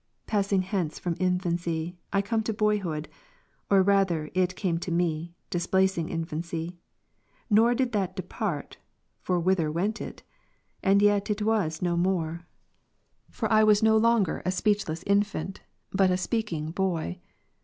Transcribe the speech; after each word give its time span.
Passing 0.25 0.63
hence 0.63 0.97
from 0.97 1.15
infancy, 1.19 1.95
Icome 2.11 2.43
to 2.45 2.53
boyhood, 2.55 3.07
or 3.69 3.83
rather 3.83 4.31
it 4.33 4.55
came 4.55 4.79
to 4.79 4.91
me, 4.91 5.35
displacing 5.51 6.09
infancy. 6.09 6.79
Nor 7.51 7.75
did 7.75 7.91
that 7.91 8.15
de 8.15 8.23
part— 8.23 8.77
(for 9.21 9.39
whither 9.39 9.71
went 9.71 10.01
it?)— 10.01 10.23
and 10.81 11.01
yetitwasnomore. 11.01 12.45
Forlwas 13.31 13.37
8 13.37 13.37
Learning 13.37 13.37
to 13.37 13.37
speak— 13.37 13.37
boyish 13.37 13.37
prayer. 13.37 13.49
CONF. 13.77 13.83
no 13.83 13.97
longer 13.97 14.41
a 14.43 14.51
speechless 14.51 15.03
infant, 15.05 15.61
but 15.91 16.09
a 16.09 16.17
speaking 16.17 16.71
boy. 16.71 17.19